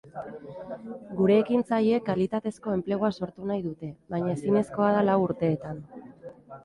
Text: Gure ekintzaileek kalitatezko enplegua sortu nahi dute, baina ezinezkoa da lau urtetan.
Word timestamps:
Gure 1.17 1.35
ekintzaileek 1.41 2.07
kalitatezko 2.07 2.73
enplegua 2.77 3.11
sortu 3.19 3.51
nahi 3.51 3.61
dute, 3.67 3.93
baina 4.15 4.33
ezinezkoa 4.39 4.91
da 4.97 5.05
lau 5.11 5.19
urtetan. 5.29 5.85